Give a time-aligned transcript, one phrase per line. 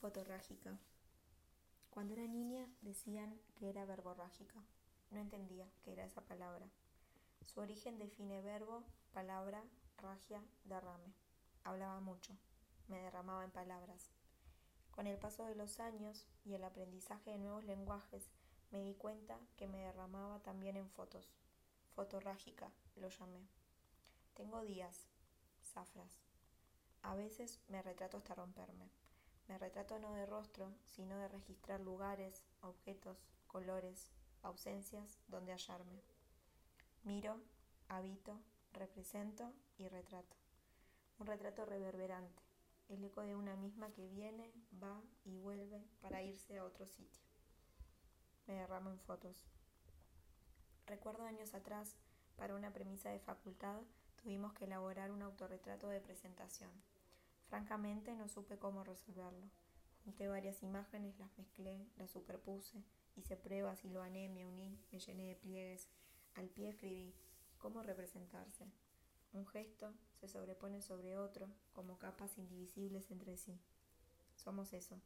[0.00, 0.78] Fotorrágica.
[1.90, 4.64] Cuando era niña decían que era verborrágica.
[5.10, 6.66] No entendía qué era esa palabra.
[7.44, 8.82] Su origen define verbo,
[9.12, 9.62] palabra,
[9.98, 11.12] ragia, derrame.
[11.64, 12.34] Hablaba mucho,
[12.88, 14.10] me derramaba en palabras.
[14.90, 18.30] Con el paso de los años y el aprendizaje de nuevos lenguajes,
[18.70, 21.28] me di cuenta que me derramaba también en fotos.
[21.94, 23.46] Fotorrágica lo llamé.
[24.32, 25.08] Tengo días,
[25.62, 26.22] zafras.
[27.02, 28.88] A veces me retrato hasta romperme.
[29.50, 33.18] Me retrato no de rostro, sino de registrar lugares, objetos,
[33.48, 36.04] colores, ausencias donde hallarme.
[37.02, 37.40] Miro,
[37.88, 38.38] habito,
[38.72, 40.36] represento y retrato.
[41.18, 42.44] Un retrato reverberante,
[42.90, 47.24] el eco de una misma que viene, va y vuelve para irse a otro sitio.
[48.46, 49.48] Me derramo en fotos.
[50.86, 51.96] Recuerdo años atrás,
[52.36, 53.82] para una premisa de facultad,
[54.22, 56.70] tuvimos que elaborar un autorretrato de presentación.
[57.50, 59.50] Francamente no supe cómo resolverlo.
[60.04, 62.84] Junté varias imágenes, las mezclé, las superpuse,
[63.16, 65.88] hice pruebas ané, me uní, me llené de pliegues.
[66.36, 67.12] Al pie escribí
[67.58, 68.66] cómo representarse.
[69.32, 73.58] Un gesto se sobrepone sobre otro como capas indivisibles entre sí.
[74.36, 75.00] Somos eso.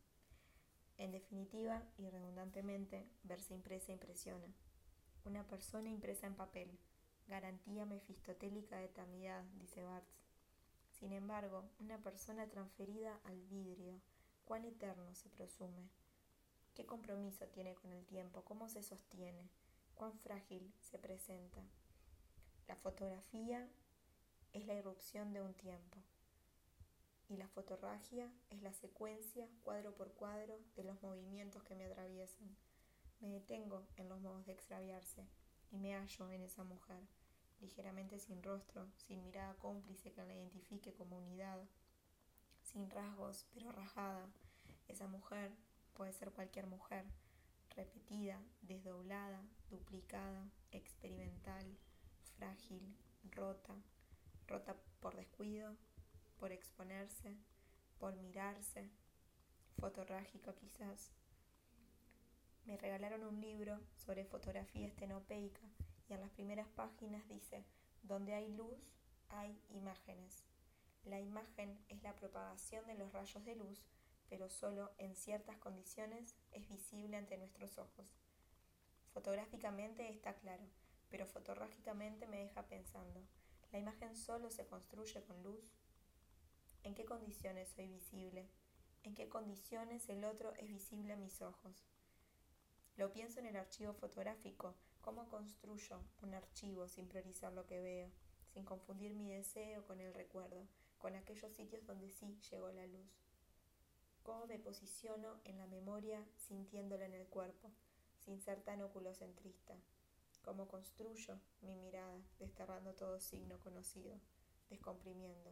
[0.99, 4.53] En definitiva y redundantemente, verse impresa impresiona.
[5.25, 6.79] Una persona impresa en papel,
[7.27, 10.24] garantía mefistotélica de eternidad, dice Barthes.
[11.05, 14.01] Sin embargo, una persona transferida al vidrio,
[14.47, 15.91] ¿cuán eterno se presume?
[16.73, 18.43] ¿Qué compromiso tiene con el tiempo?
[18.43, 19.51] ¿Cómo se sostiene?
[19.95, 21.61] ¿Cuán frágil se presenta?
[22.69, 23.69] La fotografía
[24.55, 25.99] es la irrupción de un tiempo
[27.29, 32.57] y la fotorragia es la secuencia, cuadro por cuadro, de los movimientos que me atraviesan.
[33.21, 35.29] Me detengo en los modos de extraviarse
[35.71, 37.03] y me hallo en esa mujer
[37.61, 41.61] ligeramente sin rostro, sin mirada cómplice que la identifique como unidad,
[42.63, 44.29] sin rasgos, pero rajada.
[44.89, 45.53] Esa mujer
[45.95, 47.05] puede ser cualquier mujer,
[47.71, 51.65] repetida, desdoblada, duplicada, experimental,
[52.37, 52.97] frágil,
[53.31, 53.75] rota,
[54.47, 55.77] rota por descuido,
[56.39, 57.37] por exponerse,
[57.99, 58.91] por mirarse,
[59.79, 61.13] fotográfica quizás.
[62.67, 65.61] Me regalaron un libro sobre fotografía estenopeica
[66.09, 67.65] y en las primeras páginas dice,
[68.03, 68.79] donde hay luz,
[69.29, 70.45] hay imágenes.
[71.05, 73.85] La imagen es la propagación de los rayos de luz,
[74.29, 78.17] pero solo en ciertas condiciones es visible ante nuestros ojos.
[79.13, 80.65] Fotográficamente está claro,
[81.11, 83.21] pero fotográficamente me deja pensando,
[83.71, 85.73] ¿la imagen solo se construye con luz?
[86.83, 88.49] ¿En qué condiciones soy visible?
[89.05, 91.87] ¿En qué condiciones el otro es visible a mis ojos?
[92.97, 98.09] Lo pienso en el archivo fotográfico, cómo construyo un archivo sin priorizar lo que veo,
[98.53, 100.69] sin confundir mi deseo con el recuerdo,
[100.99, 103.11] con aquellos sitios donde sí llegó la luz.
[104.23, 107.73] Cómo me posiciono en la memoria sintiéndola en el cuerpo,
[108.25, 109.75] sin ser tan oculocentrista.
[110.45, 114.21] Cómo construyo mi mirada, desterrando todo signo conocido,
[114.71, 115.51] descomprimiendo.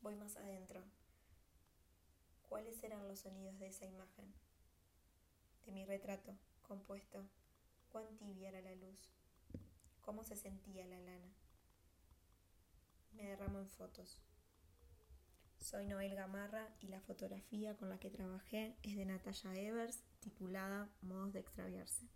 [0.00, 0.84] Voy más adentro.
[2.48, 4.32] ¿Cuáles eran los sonidos de esa imagen?
[5.64, 7.28] De mi retrato compuesto,
[7.90, 9.12] cuán tibia era la luz,
[10.00, 11.32] cómo se sentía la lana.
[13.12, 14.18] Me derramo en fotos.
[15.58, 20.90] Soy Noel Gamarra y la fotografía con la que trabajé es de Natalia Evers, titulada
[21.00, 22.06] Modos de extraviarse.